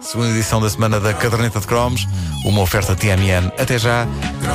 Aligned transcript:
Segunda 0.00 0.30
edição 0.30 0.60
da 0.60 0.68
semana 0.68 1.00
da 1.00 1.12
Caderneta 1.14 1.60
de 1.60 1.66
Cromos, 1.66 2.06
uma 2.44 2.62
oferta 2.62 2.94
TMN 2.94 3.52
até 3.58 3.78
já 3.78 4.06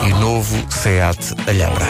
e 0.06 0.10
novo 0.14 0.66
SEAT 0.70 1.36
Alhambra. 1.48 1.86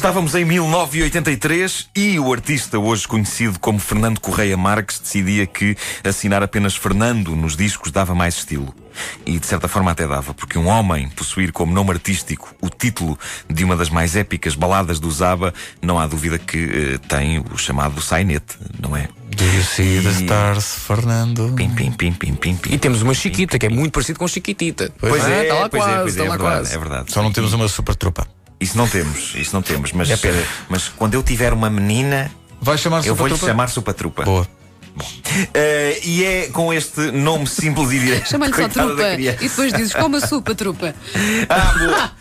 Estávamos 0.00 0.34
em 0.34 0.46
1983 0.46 1.90
e 1.94 2.18
o 2.18 2.32
artista, 2.32 2.78
hoje 2.78 3.06
conhecido 3.06 3.60
como 3.60 3.78
Fernando 3.78 4.18
Correia 4.18 4.56
Marques, 4.56 4.98
decidia 4.98 5.46
que 5.46 5.76
assinar 6.02 6.42
apenas 6.42 6.74
Fernando 6.74 7.36
nos 7.36 7.54
discos 7.54 7.92
dava 7.92 8.14
mais 8.14 8.36
estilo. 8.36 8.74
E 9.26 9.38
de 9.38 9.46
certa 9.46 9.68
forma 9.68 9.90
até 9.90 10.08
dava, 10.08 10.32
porque 10.32 10.58
um 10.58 10.68
homem 10.68 11.10
possuir 11.10 11.52
como 11.52 11.74
nome 11.74 11.90
artístico 11.90 12.54
o 12.62 12.70
título 12.70 13.18
de 13.46 13.62
uma 13.62 13.76
das 13.76 13.90
mais 13.90 14.16
épicas 14.16 14.54
baladas 14.54 14.98
do 14.98 15.10
Zaba, 15.10 15.52
não 15.82 15.98
há 15.98 16.06
dúvida 16.06 16.38
que 16.38 16.94
eh, 16.94 16.98
tem 17.06 17.44
o 17.52 17.58
chamado 17.58 18.00
sainete, 18.00 18.56
não 18.80 18.96
é? 18.96 19.06
Do 19.36 19.44
you 19.44 19.62
see 19.62 20.00
the 20.02 20.12
stars, 20.12 20.76
Fernando? 20.76 21.52
Pim, 21.54 21.68
pim, 21.74 21.92
pim, 21.92 22.12
pim, 22.12 22.34
pim, 22.34 22.56
pim. 22.56 22.72
E 22.72 22.78
temos 22.78 23.02
uma 23.02 23.12
Chiquita, 23.12 23.58
que 23.58 23.66
é 23.66 23.68
muito 23.68 23.92
parecido 23.92 24.18
com 24.18 24.26
Chiquitita. 24.26 24.90
Pois 24.98 25.22
é, 25.28 25.42
está 25.42 25.54
lá 25.56 25.68
pois 25.68 25.82
quase, 25.82 25.94
é, 25.94 26.00
pois 26.00 26.06
é, 26.06 26.10
está 26.10 26.24
é 26.24 26.28
lá 26.28 26.36
verdade, 26.36 26.60
quase. 26.60 26.74
é 26.74 26.78
verdade. 26.78 27.12
Só 27.12 27.22
não 27.22 27.30
temos 27.30 27.52
uma 27.52 27.68
super 27.68 27.94
tropa. 27.94 28.39
Isso 28.60 28.76
não 28.76 28.86
temos, 28.86 29.32
isso 29.34 29.54
não 29.54 29.62
temos, 29.62 29.90
mas, 29.92 30.10
É 30.10 30.16
pena. 30.16 30.42
mas 30.68 30.88
quando 30.88 31.14
eu 31.14 31.22
tiver 31.22 31.52
uma 31.52 31.70
menina, 31.70 32.30
Vai 32.60 32.76
chamar 32.76 33.04
eu 33.06 33.14
vou-lhe 33.14 33.36
chamar 33.38 33.68
Supatrupa. 33.68 34.22
Boa. 34.24 34.46
Eh, 35.54 36.00
e 36.04 36.24
é 36.24 36.46
com 36.48 36.72
este 36.74 37.00
nome 37.12 37.46
simples 37.46 37.90
e 37.92 37.98
direto. 38.00 38.28
Chama-lhe 38.28 38.54
só 38.54 38.68
trupa 38.68 39.02
e 39.18 39.32
depois 39.32 39.72
dizes 39.72 39.94
como 39.94 40.16
a 40.16 40.20
sopa, 40.20 40.54
trupa. 40.54 40.94
Ah, 41.48 41.74
boa. 41.78 42.12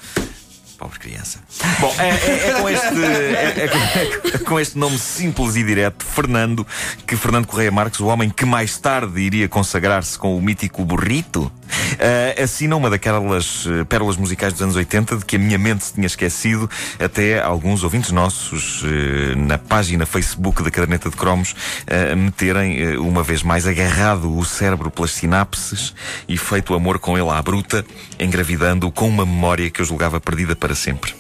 Pobre 0.77 0.97
criança. 0.99 1.39
Bom, 1.81 1.94
é, 1.99 2.08
é- 2.09 2.49
é 2.52 2.53
com 2.53 2.69
este, 2.69 3.03
é- 3.03 3.53
é 3.66 3.67
com- 3.67 4.27
é 4.30 4.38
com 4.38 4.59
este 4.61 4.77
nome 4.77 4.97
simples 4.97 5.58
e 5.58 5.64
direto, 5.64 6.05
Fernando, 6.05 6.66
que 7.05 7.17
Fernando 7.17 7.47
Correia 7.47 7.69
Marques, 7.71 7.99
o 7.99 8.05
homem 8.05 8.30
que 8.30 8.45
mais 8.45 8.77
tarde 8.77 9.19
iria 9.19 9.49
consagrar-se 9.49 10.17
com 10.17 10.38
o 10.38 10.42
mítico 10.42 10.86
burrito, 10.86 11.52
eh, 12.00 12.42
assina 12.42 12.75
uma 12.75 12.89
daquelas 12.89 13.66
eh, 13.67 13.83
pérolas 13.83 14.17
musicais 14.17 14.53
dos 14.53 14.61
anos 14.61 14.75
80 14.75 15.17
de 15.17 15.25
que 15.25 15.36
a 15.36 15.39
minha 15.39 15.58
mente 15.58 15.83
se 15.83 15.94
tinha 15.94 16.08
esquecido, 16.08 16.69
até 16.97 17.42
alguns 17.42 17.83
ouvintes 17.83 18.11
nossos 18.11 18.83
eh, 18.86 19.36
na 19.36 19.58
página 19.58 20.05
Facebook 20.05 20.64
da 20.64 20.72
Caderneta 20.72 21.09
de 21.09 21.16
Cromos 21.16 21.55
eh, 21.86 22.16
meterem 22.16 22.97
uma 22.97 23.22
vez 23.22 23.44
mais 23.44 23.67
agarrado 23.67 24.36
o 24.36 24.45
cérebro 24.45 24.89
pelas 24.89 25.11
sinapses 25.11 25.94
e 26.27 26.38
feito 26.38 26.73
amor 26.73 27.00
com 27.00 27.17
ele 27.17 27.30
à 27.30 27.42
bruta, 27.42 27.86
engravidando 28.20 28.89
com 28.92 29.08
uma 29.08 29.25
memória 29.25 29.70
que 29.70 29.81
eu 29.81 29.86
julgava 29.86 30.20
perdida 30.20 30.55
para 30.55 30.73
sempre. 30.73 31.14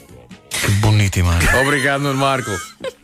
Que 0.49 0.71
bonito, 0.73 1.23
mano. 1.23 1.41
Obrigado, 1.61 2.01
Nuno 2.01 2.19
Marco. 2.19 2.51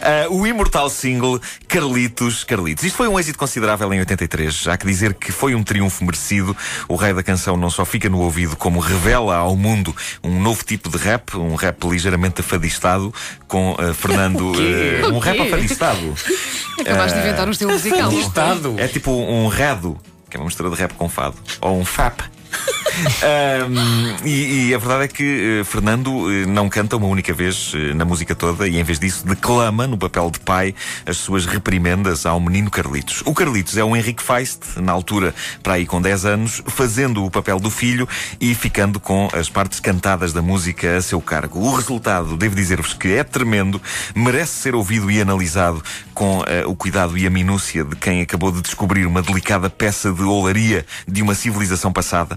Ah, 0.00 0.26
o 0.30 0.46
imortal 0.46 0.88
single 0.88 1.40
Carlitos 1.68 2.44
Carlitos. 2.44 2.84
Isto 2.84 2.96
foi 2.96 3.08
um 3.08 3.18
êxito 3.18 3.38
considerável 3.38 3.92
em 3.92 4.00
83. 4.00 4.68
Há 4.68 4.76
que 4.76 4.86
dizer 4.86 5.14
que 5.14 5.30
foi 5.32 5.54
um 5.54 5.62
triunfo 5.62 6.04
merecido. 6.04 6.56
O 6.88 6.96
rei 6.96 7.12
da 7.12 7.22
canção 7.22 7.56
não 7.56 7.70
só 7.70 7.84
fica 7.84 8.08
no 8.08 8.20
ouvido, 8.20 8.56
como 8.56 8.80
revela 8.80 9.36
ao 9.36 9.56
mundo 9.56 9.94
um 10.22 10.40
novo 10.40 10.64
tipo 10.64 10.88
de 10.88 10.98
rap, 10.98 11.36
um 11.36 11.54
rap 11.54 11.84
ligeiramente 11.84 12.40
afadistado, 12.40 13.12
com 13.46 13.76
ah, 13.78 13.94
Fernando. 13.94 14.52
ah, 15.04 15.08
um 15.08 15.18
rap 15.18 15.40
afadistado. 15.40 16.14
Acabaste 16.80 17.18
de 17.18 17.24
inventar 17.24 17.46
um 17.46 17.50
estilo 17.50 17.72
musical. 17.72 18.12
Estado. 18.12 18.74
É 18.78 18.88
tipo 18.88 19.10
um 19.10 19.48
rado, 19.48 19.98
que 20.28 20.36
é 20.36 20.40
uma 20.40 20.46
mistura 20.46 20.70
de 20.70 20.76
rap 20.76 20.94
com 20.94 21.08
fado. 21.08 21.36
Ou 21.60 21.78
um 21.78 21.84
fap. 21.84 22.22
Ahm, 23.22 24.16
e, 24.24 24.68
e 24.68 24.74
a 24.74 24.78
verdade 24.78 25.04
é 25.04 25.08
que 25.08 25.60
eh, 25.60 25.64
Fernando 25.64 26.30
eh, 26.30 26.46
não 26.46 26.68
canta 26.68 26.96
uma 26.96 27.06
única 27.06 27.32
vez 27.32 27.72
eh, 27.74 27.94
na 27.94 28.04
música 28.04 28.34
toda 28.34 28.68
e, 28.68 28.78
em 28.78 28.82
vez 28.82 28.98
disso, 28.98 29.26
declama 29.26 29.86
no 29.86 29.96
papel 29.96 30.30
de 30.30 30.40
pai 30.40 30.74
as 31.06 31.16
suas 31.16 31.46
reprimendas 31.46 32.26
ao 32.26 32.38
menino 32.40 32.70
Carlitos. 32.70 33.22
O 33.24 33.32
Carlitos 33.32 33.76
é 33.76 33.84
o 33.84 33.96
Henrique 33.96 34.22
Feist, 34.22 34.80
na 34.80 34.92
altura, 34.92 35.34
para 35.62 35.74
aí 35.74 35.86
com 35.86 36.00
10 36.00 36.24
anos, 36.24 36.62
fazendo 36.66 37.24
o 37.24 37.30
papel 37.30 37.58
do 37.58 37.70
filho 37.70 38.08
e 38.40 38.54
ficando 38.54 39.00
com 39.00 39.28
as 39.32 39.48
partes 39.48 39.80
cantadas 39.80 40.32
da 40.32 40.42
música 40.42 40.96
a 40.96 41.02
seu 41.02 41.20
cargo. 41.20 41.60
O 41.60 41.74
resultado, 41.74 42.36
devo 42.36 42.54
dizer-vos 42.54 42.92
que 42.92 43.08
é 43.08 43.24
tremendo, 43.24 43.80
merece 44.14 44.52
ser 44.52 44.74
ouvido 44.74 45.10
e 45.10 45.20
analisado 45.20 45.82
com 46.12 46.44
o 46.66 46.76
cuidado 46.76 47.16
e 47.16 47.26
a 47.26 47.30
minúcia 47.30 47.84
de 47.84 47.96
quem 47.96 48.20
acabou 48.20 48.52
de 48.52 48.60
descobrir 48.60 49.06
uma 49.06 49.22
delicada 49.22 49.70
peça 49.70 50.12
de 50.12 50.22
olaria 50.22 50.84
de 51.08 51.22
uma 51.22 51.34
civilização 51.34 51.92
passada. 51.92 52.36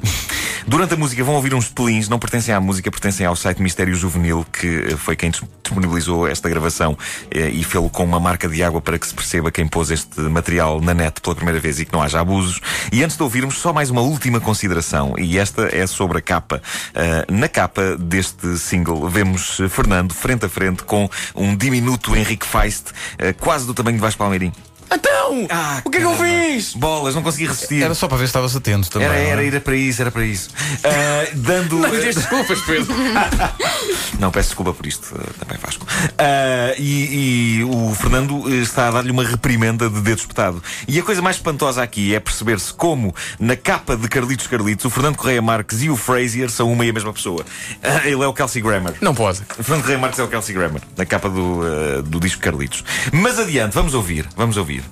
Durante 0.66 0.94
a 0.94 0.97
música 0.97 1.22
vão 1.25 1.36
ouvir 1.36 1.53
uns 1.53 1.68
pelins, 1.68 2.08
não 2.08 2.18
pertencem 2.18 2.56
à 2.56 2.59
música, 2.59 2.90
pertencem 2.90 3.25
ao 3.25 3.36
site 3.36 3.62
Mistério 3.62 3.94
Juvenil, 3.96 4.46
que 4.52 4.94
eh, 4.94 4.97
foi 4.97 5.14
quem 5.16 5.30
dis- 5.30 5.44
disponibilizou 5.62 6.25
esta 6.25 6.47
gravação 6.47 6.97
eh, 7.30 7.50
e 7.50 7.64
fê-lo 7.66 7.90
com 7.90 8.03
uma 8.06 8.19
marca 8.19 8.47
de 8.47 8.63
água 8.63 8.80
para 8.80 8.97
que 8.97 9.06
se 9.06 9.13
perceba 9.13 9.52
quem 9.52 9.68
pôs 9.68 9.92
este 9.92 10.22
material 10.22 10.80
na 10.80 10.94
net 10.94 11.19
pela 11.19 11.36
primeira 11.36 11.59
vez 11.59 11.80
e 11.80 11.86
que 11.86 11.92
não 11.92 12.02
haja 12.02 12.22
abusos. 12.22 12.62
E 12.94 13.03
antes 13.03 13.18
de 13.18 13.24
ouvirmos, 13.24 13.56
só 13.56 13.74
mais 13.74 13.90
uma 13.90 14.02
última 14.02 14.40
consideração, 14.40 15.16
e 15.18 15.38
esta 15.38 15.68
é 15.75 15.86
sobre 15.86 16.19
a 16.19 16.22
capa. 16.22 16.62
Ah, 16.96 17.25
na 17.30 17.50
capa 17.50 17.97
deste 17.97 18.58
single 18.58 19.09
vemos 19.09 19.59
eh, 19.59 19.68
Fernando 19.68 20.13
frente 20.13 20.46
a 20.46 20.50
frente 20.50 20.84
com 20.84 21.09
um 21.36 21.56
diminuto 21.58 22.16
Henrique 22.16 22.47
Feist, 22.47 22.86
eh, 23.18 23.34
quase 23.34 23.66
do 23.66 23.74
tamanho 23.74 23.97
de 23.97 24.02
Vasco 24.02 24.19
Palmeirim. 24.19 24.53
Então, 24.94 25.48
Ah, 25.50 25.81
o 25.84 25.90
que 25.90 25.98
é 25.98 26.02
que 26.02 26.06
eu 26.06 26.16
fiz? 26.16 26.74
Bolas, 26.74 27.16
não 27.16 27.24
consegui 27.24 27.48
resistir. 27.48 27.84
Era 27.84 27.96
só 27.96 28.08
para 28.08 28.18
ver 28.18 28.26
se 28.26 28.30
estavas 28.30 28.56
atento 28.56 28.90
também. 28.90 29.08
Era, 29.08 29.18
é? 29.18 29.30
era, 29.30 29.46
era 29.46 29.59
para 29.62 29.76
isso, 29.76 30.02
era 30.02 30.12
para 30.12 30.24
isso. 30.26 30.50
Ah, 30.84 31.28
dando. 31.34 31.78
Não 31.84 31.90
desculpas, 31.90 32.62
Pedro. 32.62 32.94
Não, 34.20 34.31
peço 34.31 34.50
desculpa 34.50 34.74
por 34.74 34.86
isto, 34.86 35.16
eh, 35.16 35.30
também 35.40 35.58
Vasco. 35.58 35.86
Ah, 36.18 36.74
e, 36.78 37.59
e 37.59 37.64
o 37.64 37.94
Fernando 37.96 38.44
eh, 38.52 38.58
está 38.58 38.88
a 38.88 38.92
dar-lhe 38.92 39.12
uma 39.12 39.24
reprimenda 39.24 39.90
de 39.90 40.02
dedo 40.02 40.18
espetado. 40.18 40.64
E 40.88 41.00
a 41.00 41.04
coisa 41.04 41.22
mais 41.22 41.38
espantosa 41.38 41.81
aqui 41.81 42.14
é 42.14 42.20
perceber-se 42.20 42.74
como, 42.74 43.14
na 43.40 43.56
capa 43.56 43.96
de 43.96 44.08
Carlitos 44.08 44.48
Carlitos, 44.48 44.86
o 44.86 44.90
Fernando 44.90 45.16
Correia 45.16 45.42
Marques 45.42 45.81
e 45.81 45.90
o 45.90 45.96
Frazier 45.96 46.50
são 46.50 46.72
uma 46.72 46.86
e 46.86 46.90
a 46.90 46.94
mesma 46.94 47.14
pessoa. 47.14 47.46
Ah, 47.81 48.08
ele 48.08 48.24
é 48.24 48.28
o 48.28 48.34
Kelsey 48.34 48.62
Grammer. 48.62 48.96
Não 49.02 49.14
pode. 49.14 49.42
O 49.58 49.64
Fernando 49.64 49.81
Correia 49.81 50.00
Marques 50.00 50.20
é 50.20 50.24
o 50.24 50.28
Kelsey 50.28 50.56
Grammer, 50.56 50.81
na 50.98 51.06
capa 51.06 51.30
do, 51.30 51.62
eh, 51.66 52.02
do 52.02 52.20
disco 52.20 52.42
Carlitos. 52.42 52.84
Mas 53.12 53.40
adiante, 53.40 53.74
vamos 53.74 53.94
ouvir, 53.94 54.28
vamos 54.36 54.58
ouvir. 54.58 54.84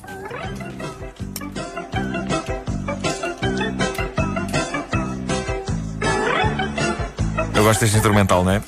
Eu 7.62 7.66
gosto 7.66 7.82
deste 7.82 7.98
instrumental, 7.98 8.44
não 8.44 8.54
é? 8.54 8.60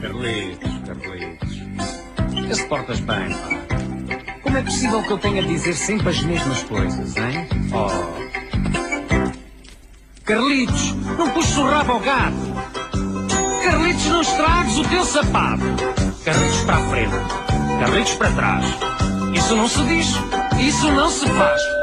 Carlitos, 0.00 0.70
Carlitos. 0.86 2.62
Portas 2.66 3.00
bem, 3.00 3.28
pá. 3.28 3.50
Como 4.42 4.56
é 4.56 4.62
possível 4.62 5.02
que 5.02 5.10
eu 5.10 5.18
tenha 5.18 5.42
a 5.42 5.46
dizer 5.46 5.74
sempre 5.74 6.08
as 6.08 6.22
mesmas 6.22 6.62
coisas, 6.62 7.14
hein? 7.18 7.46
Oh. 7.70 7.90
Carlitos, 10.24 10.94
não 11.18 11.28
puxes 11.28 11.58
o 11.58 11.64
rabo 11.66 11.92
ao 11.92 12.00
gato. 12.00 12.34
Carlitos, 13.62 14.06
não 14.06 14.22
estragues 14.22 14.78
o 14.78 14.84
teu 14.88 15.04
sapato. 15.04 15.64
Carlitos 16.24 16.60
para 16.62 16.76
a 16.76 16.88
frente. 16.88 17.14
Carlitos 17.78 18.14
para 18.14 18.30
trás. 18.30 18.64
Isso 19.34 19.54
não 19.54 19.68
se 19.68 19.84
diz. 19.84 20.08
Isso 20.58 20.90
não 20.92 21.10
se 21.10 21.28
faz. 21.28 21.73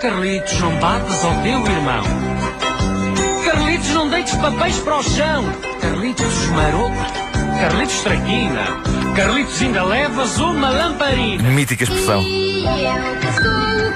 Carlitos, 0.00 0.60
não 0.60 0.70
batas 0.78 1.24
ao 1.24 1.34
teu 1.42 1.66
irmão. 1.66 2.04
Carlitos, 3.44 3.90
não 3.90 4.08
deites 4.08 4.34
papéis 4.36 4.78
para 4.78 4.96
o 4.96 5.02
chão. 5.02 5.44
Carlitos, 5.80 6.46
maroto. 6.50 6.94
Carlitos, 7.60 8.00
traquina. 8.02 8.64
Carlitos, 9.16 9.60
ainda 9.60 9.82
levas 9.82 10.38
uma 10.38 10.68
lamparina. 10.70 11.42
Mítica 11.50 11.82
expressão. 11.82 12.24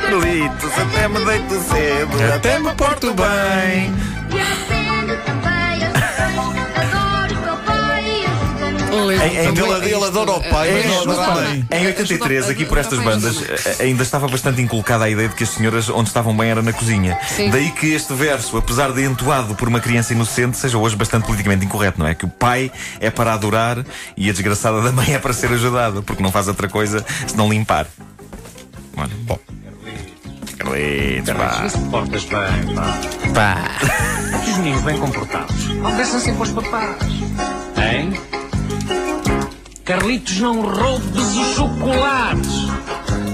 Carlitos, 0.03 0.73
até 0.79 1.07
me 1.07 1.25
deito 1.25 1.55
cedo, 1.61 2.35
Até 2.35 2.59
me 2.59 2.75
porto 2.75 3.15
bem. 3.15 3.42
Em- 9.45 9.49
em- 9.49 9.73
Ele, 9.83 9.95
ele 9.95 10.05
adora 10.05 10.33
o 10.33 10.41
pai, 10.43 10.71
mas 10.73 10.87
não 10.87 11.03
adora 11.03 11.23
a 11.23 11.35
mãe. 11.35 11.67
Em 11.71 11.87
83, 11.87 12.49
aqui 12.51 12.65
por 12.65 12.79
estas 12.79 12.99
bandas, 12.99 13.37
ainda 13.81 14.03
estava 14.03 14.29
bastante 14.29 14.61
inculcada 14.63 15.05
a 15.05 15.11
ideia 15.11 15.29
de 15.29 15.35
que 15.35 15.45
as 15.45 15.51
senhoras 15.51 15.89
onde 15.89 16.09
estavam 16.09 16.37
bem 16.37 16.51
era 16.51 16.63
na 16.63 16.73
cozinha. 16.73 17.19
Sim. 17.29 17.51
Daí 17.51 17.71
que 17.71 17.93
este 17.93 18.13
verso, 18.15 18.57
apesar 18.57 18.93
de 18.93 19.03
entoado 19.05 19.55
por 19.55 19.69
uma 19.69 19.81
criança 19.81 20.13
inocente, 20.13 20.57
seja 20.57 20.79
hoje 20.79 20.97
bastante 20.97 21.25
politicamente 21.25 21.65
incorreto, 21.65 21.99
não 21.99 22.07
é? 22.07 22.15
Que 22.15 22.25
o 22.25 22.29
pai 22.29 22.71
é 23.01 23.11
para 23.11 23.33
adorar 23.33 23.85
e 24.17 24.29
a 24.29 24.33
desgraçada 24.33 24.81
da 24.83 24.93
mãe 24.93 25.15
é 25.15 25.19
para 25.19 25.33
ser 25.33 25.51
ajudada, 25.53 26.03
porque 26.03 26.23
não 26.23 26.31
faz 26.33 26.49
outra 26.49 26.69
coisa 26.69 27.05
senão 27.27 27.49
limpar. 27.49 27.87
Olha, 28.97 29.11
bom. 29.23 29.39
Carlitos, 30.59 31.35
pá. 31.35 31.67
Portas 31.91 32.25
bem, 32.25 32.75
pá. 32.75 33.01
Pá. 33.35 34.41
os 34.49 34.57
meninos 34.59 34.83
bem 34.83 34.99
comportados 34.99 35.69
obedecem 35.85 36.21
sempre 36.21 36.41
aos 36.41 36.51
papás. 36.51 36.97
Hein? 37.77 38.13
Carlitos, 39.85 40.39
não 40.39 40.63
roubes 40.63 41.37
os 41.37 41.57
chocolates. 41.57 42.67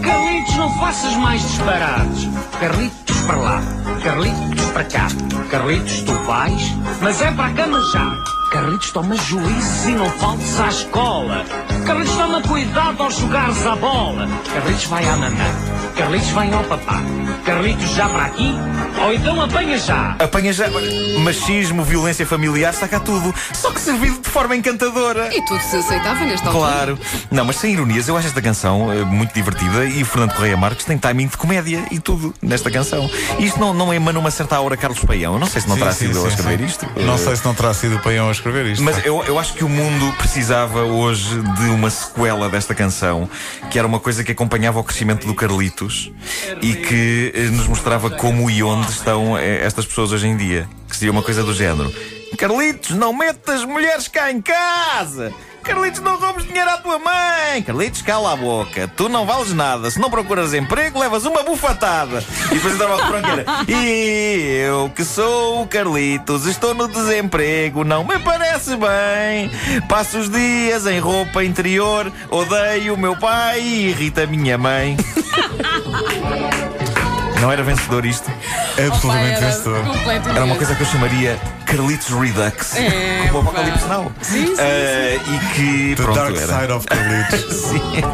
Carlitos, 0.03 0.57
não 0.57 0.79
faças 0.79 1.15
mais 1.17 1.43
disparates. 1.43 2.27
Carlitos, 2.59 3.21
para 3.27 3.37
lá. 3.37 3.63
Carlitos, 4.03 4.65
para 4.73 4.85
cá. 4.85 5.09
Carlitos, 5.51 6.01
tu 6.01 6.13
vais, 6.25 6.63
mas 7.03 7.21
é 7.21 7.31
para 7.33 7.47
a 7.47 7.53
cama 7.53 7.79
já. 7.93 8.38
Carlitos, 8.51 8.91
toma 8.93 9.15
juízo 9.17 9.91
e 9.91 9.93
não 9.93 10.09
faltes 10.13 10.59
à 10.59 10.69
escola. 10.69 11.45
Carlitos, 11.87 12.17
toma 12.17 12.41
cuidado 12.43 13.03
ao 13.03 13.11
jogares 13.11 13.67
a 13.67 13.77
bola. 13.77 14.27
Carlitos, 14.53 14.85
vai 14.87 15.05
à 15.07 15.17
mamã. 15.17 15.45
Carlitos, 15.97 16.31
vai 16.31 16.53
ao 16.53 16.65
papá. 16.65 17.03
Carlitos, 17.45 17.91
já 17.91 18.09
para 18.09 18.25
aqui, 18.27 18.55
ou 19.05 19.13
então 19.13 19.41
apanha 19.41 19.79
já. 19.79 20.17
Apanha 20.19 20.53
já. 20.53 20.67
Machismo, 21.23 21.83
violência 21.85 22.27
familiar, 22.27 22.73
está 22.73 22.87
cá 22.89 23.01
tudo. 23.01 23.35
Só 23.53 23.71
que 23.71 23.81
servido 23.81 24.19
de 24.21 24.29
forma 24.29 24.55
encantadora. 24.57 25.35
E 25.35 25.43
tudo 25.45 25.61
se 25.63 25.77
aceitava 25.77 26.25
nesta 26.25 26.49
altura. 26.49 26.69
Claro. 26.69 26.99
Não, 27.31 27.45
mas 27.45 27.57
sem 27.57 27.73
ironias, 27.73 28.09
eu 28.09 28.17
acho 28.17 28.29
esta 28.29 28.41
canção 28.43 28.93
eh, 28.93 29.05
muito 29.05 29.33
divertida 29.35 29.85
e 29.85 30.05
Fernando 30.05 30.35
Correia 30.35 30.57
Marques 30.57 30.85
tem 30.85 30.97
timing 30.99 31.27
de 31.27 31.37
comédia 31.37 31.85
e 31.91 31.99
tudo 31.99 32.35
nesta 32.43 32.71
canção. 32.71 33.11
E 33.39 33.47
isto 33.47 33.59
não, 33.61 33.73
não 33.75 33.93
emana 33.93 34.19
uma 34.19 34.31
certa 34.31 34.57
aura 34.57 34.77
Carlos 34.77 35.01
Paião. 35.05 35.35
Eu 35.35 35.39
não 35.39 35.47
sei 35.47 35.61
se 35.63 35.69
não 35.69 35.75
Sim, 35.77 35.81
terá 35.81 35.93
sim, 35.93 36.07
sido 36.07 36.19
ele 36.19 36.27
a 36.27 36.31
sim, 36.31 36.37
escrever 36.37 36.59
sim. 36.59 36.65
isto. 36.67 36.87
Não 37.05 37.15
Eh, 37.15 37.19
sei 37.19 37.37
se 37.37 37.45
não 37.45 37.55
terá 37.55 37.75
sido 37.75 37.97
o 37.97 38.01
Paião 38.01 38.29
a 38.29 38.33
escrever 38.39 38.67
isto. 38.67 38.83
Mas 38.83 39.05
eu, 39.05 39.23
eu 39.25 39.39
acho 39.39 39.55
que 39.55 39.65
o 39.65 39.69
mundo 39.69 40.13
precisava 40.17 40.83
hoje 40.83 41.41
de 41.41 41.65
uma 41.71 41.91
sequela 41.91 42.49
desta 42.49 42.75
canção, 42.75 43.29
que 43.71 43.79
era 43.79 43.87
uma 43.87 44.01
coisa 44.01 44.25
que 44.25 44.33
acompanhava 44.33 44.79
o 44.79 44.85
crescimento 44.85 45.27
do 45.27 45.35
Carlitos 45.35 46.11
e 46.63 46.75
que 46.75 47.33
eh, 47.35 47.43
nos 47.51 47.67
mostrava 47.67 48.11
como 48.11 48.51
e 48.51 48.63
onde 48.63 48.91
estão 48.91 49.37
eh, 49.37 49.65
estas 49.65 49.87
pessoas 49.87 50.13
hoje 50.13 50.27
em 50.27 50.37
dia. 50.37 50.69
Que 50.89 50.97
seria 50.97 51.13
uma 51.13 51.23
coisa 51.23 51.43
do 51.43 51.53
género: 51.55 51.93
Carlitos, 52.37 52.91
não 52.91 53.13
metas 53.13 53.65
mulheres 53.65 54.09
cá 54.09 54.31
em 54.31 54.41
casa! 54.41 55.33
Carlitos, 55.69 56.01
não 56.01 56.19
roubes 56.19 56.47
dinheiro 56.47 56.71
à 56.71 56.79
tua 56.79 56.99
mãe! 56.99 57.63
Carlitos, 57.63 58.01
cala 58.01 58.33
a 58.33 58.37
boca. 58.37 58.89
Tu 58.97 59.07
não 59.07 59.27
vales 59.27 59.53
nada. 59.53 59.91
Se 59.91 60.01
não 60.01 60.11
procuras 60.11 60.55
emprego, 60.55 60.99
levas 60.99 61.27
uma 61.27 61.43
bufatada. 61.43 62.25
E 62.51 62.55
depois 62.55 62.73
entrava 62.73 62.95
o 62.95 62.97
refrão 62.97 63.21
que 63.21 63.31
era 63.31 63.45
E 63.69 64.63
eu 64.65 64.91
que 64.97 65.05
sou 65.05 65.63
o 65.63 65.67
Carlitos, 65.69 66.47
estou 66.47 66.73
no 66.73 66.89
desemprego, 66.89 67.85
não 67.85 68.03
me 68.03 68.19
parece 68.19 68.77
bem. 68.77 69.51
Passo 69.87 70.19
os 70.21 70.31
dias 70.31 70.87
em 70.87 70.99
roupa 71.01 71.45
interior, 71.45 72.11
odeio 72.31 72.95
o 72.95 72.99
meu 72.99 73.15
pai 73.15 73.61
e 73.61 73.89
irrita 73.91 74.23
a 74.23 74.27
minha 74.27 74.57
mãe. 74.57 74.97
Não 77.41 77.53
era 77.53 77.63
vencedor 77.63 78.05
isto? 78.05 78.31
Absolutamente 78.87 79.37
Era 79.37 79.47
vencedor. 79.47 79.85
Era 80.35 80.45
uma 80.45 80.57
coisa 80.57 80.75
que 80.75 80.83
eu 80.83 80.87
chamaria 80.87 81.39
Carlitos 81.67 82.09
Redux. 82.09 82.77
É, 82.77 83.29
como 83.31 83.39
o. 83.39 83.51
Apocalipse 83.51 83.87
Now. 83.87 84.13
Sim, 84.23 84.47
sim, 84.47 84.55
Ah, 84.59 85.15
E 85.15 85.55
que 85.55 85.95
The 85.97 86.03
pronto 86.03 86.19
Dark 86.19 86.37
era. 86.37 86.61
Side 86.61 86.73
of 86.73 86.87
Carlitos. 86.87 87.41
Cedo, 87.69 88.09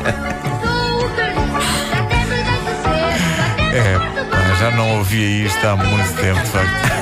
É, 3.75 4.57
já 4.61 4.71
não 4.71 4.99
ouvia 4.99 5.47
isto 5.47 5.67
há 5.67 5.75
muito 5.77 6.13
tempo, 6.21 6.41
de 6.41 6.47
facto. 6.49 6.95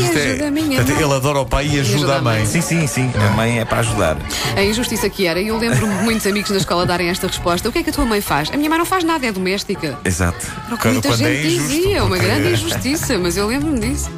Isto 0.00 0.18
é, 0.18 0.45
minha 0.76 0.84
portanto, 0.84 0.96
mãe. 0.96 1.04
ele 1.04 1.14
adora 1.14 1.38
o 1.40 1.46
pai 1.46 1.66
e 1.68 1.80
ajuda 1.80 2.16
a 2.16 2.22
mãe. 2.22 2.46
Sim, 2.46 2.60
sim, 2.60 2.86
sim. 2.86 3.10
A 3.26 3.30
mãe 3.34 3.58
é 3.60 3.64
para 3.64 3.78
ajudar. 3.80 4.16
A 4.56 4.62
injustiça 4.62 5.08
que 5.08 5.26
era, 5.26 5.40
e 5.40 5.48
eu 5.48 5.58
lembro-me 5.58 5.94
de 5.96 6.02
muitos 6.04 6.26
amigos 6.26 6.50
na 6.50 6.56
escola 6.58 6.86
darem 6.86 7.08
esta 7.08 7.26
resposta. 7.26 7.68
O 7.68 7.72
que 7.72 7.78
é 7.78 7.82
que 7.82 7.90
a 7.90 7.92
tua 7.92 8.04
mãe 8.04 8.20
faz? 8.20 8.50
A 8.52 8.56
minha 8.56 8.68
mãe 8.70 8.78
não 8.78 8.86
faz 8.86 9.04
nada, 9.04 9.26
é 9.26 9.32
doméstica. 9.32 9.98
Exato. 10.04 10.46
Era 10.66 10.74
o 10.74 10.76
que 10.76 10.82
Quando- 10.82 10.92
muita 10.94 11.08
quando 11.08 11.20
é 11.22 11.34
gente 11.34 11.46
injusto, 11.54 11.68
dizia, 11.76 12.04
uma 12.04 12.08
porque- 12.16 12.24
grande 12.24 12.48
injustiça, 12.52 13.18
mas 13.18 13.36
eu 13.36 13.46
lembro-me 13.46 13.80
disso. 13.80 14.10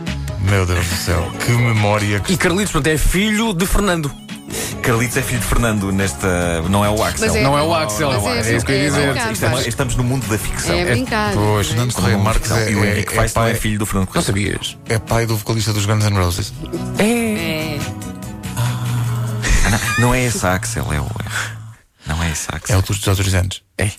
Meu 0.43 0.65
Deus 0.65 0.87
do 0.87 0.95
céu, 0.97 1.31
que 1.45 1.53
memória 1.53 2.21
que 2.21 2.33
E 2.33 2.37
Carlitos, 2.37 2.73
portanto, 2.73 2.93
é 2.95 2.99
filho 2.99 3.53
de 3.53 3.67
Fernando. 3.67 4.11
Carlitos 4.89 5.17
é 5.19 5.23
filho 5.23 5.41
de 5.41 5.47
Fernando 5.47 5.93
nesta. 5.93 6.63
Não 6.63 6.83
é 6.85 6.89
o 6.89 7.03
Axel. 7.03 7.27
Mas 7.27 7.37
é- 7.37 7.43
Não 7.43 7.59
é 7.59 7.63
o 7.63 7.75
Axel. 7.75 8.11
Mas 8.23 8.47
é- 8.47 8.53
É 8.53 8.57
isso 8.57 8.65
que 8.67 8.73
eu 8.73 8.77
ia 8.77 8.83
é 8.83 8.87
dizer. 8.89 9.13
brincar, 9.13 9.33
Isto 9.33 9.45
é 9.45 9.49
uma- 9.49 9.61
estamos 9.69 9.97
no 9.97 10.05
mundo 10.05 10.27
da 10.29 10.39
ficção. 10.39 10.75
É 10.75 10.85
brincar. 10.87 11.33
Pois, 11.35 11.67
Fernando 11.69 11.93
Correia 11.93 12.19
Marques 12.19 12.51
é, 12.51 12.71
e 12.71 12.75
o 12.75 12.85
é, 12.85 12.91
Henrique 12.93 13.15
é 13.15 13.21
Weiss 13.21 13.35
não 13.35 13.43
é 13.43 13.47
pai, 13.51 13.55
filho 13.55 13.79
do 13.79 13.85
Fernando 13.87 14.07
Não 14.07 14.13
Correia. 14.23 14.25
sabias? 14.27 14.79
é 14.89 14.99
pai 14.99 15.27
do 15.27 15.37
vocalista 15.37 15.73
dos 15.75 15.85
Guns 15.85 16.05
N' 16.05 16.17
Roses. 16.17 16.53
É. 16.99 17.79
Não 19.99 20.15
é 20.15 20.25
esse 20.25 20.47
Axel, 20.47 20.87
é 20.93 21.01
o. 21.01 21.07
Não 22.07 22.23
é 22.23 22.31
esse 22.31 22.47
É 22.51 22.57
Axel. 22.57 22.79
o 22.79 22.83
dos 22.83 22.97
18 22.99 23.37
anos. 23.37 23.63
É. 23.77 23.91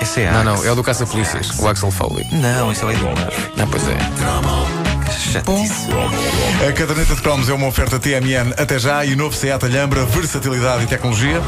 Esse 0.00 0.22
é 0.22 0.30
Não, 0.30 0.38
Axel. 0.40 0.56
não, 0.56 0.64
é 0.64 0.72
o 0.72 0.74
do 0.74 0.82
Caça 0.82 1.04
Polícias, 1.06 1.58
o 1.58 1.68
Axel 1.68 1.90
Foley. 1.90 2.26
Não, 2.32 2.72
esse 2.72 2.82
é 2.82 2.86
o 2.86 2.88
Murphy. 2.88 3.50
Não, 3.56 3.68
pois 3.68 3.82
é. 3.88 4.79
A 6.66 6.72
caderneta 6.72 7.14
de 7.14 7.20
cromos 7.20 7.48
é 7.48 7.52
uma 7.52 7.66
oferta 7.66 7.98
TMN 7.98 8.54
até 8.56 8.78
já 8.78 9.04
e 9.04 9.14
novo 9.14 9.36
Seat 9.36 9.64
Alhambra, 9.64 10.04
versatilidade 10.06 10.84
e 10.84 10.86
tecnologia. 10.86 11.40